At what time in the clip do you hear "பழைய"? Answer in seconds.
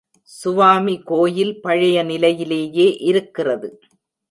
1.61-2.03